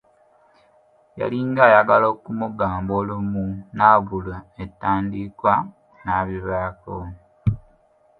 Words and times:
Yalinga 1.19 1.61
ayagala 1.69 2.05
okumugamba 2.13 2.91
olumu 3.01 3.45
n'abulwa 3.75 4.37
entandikwa 4.61 5.53
n'abivaako. 6.03 6.97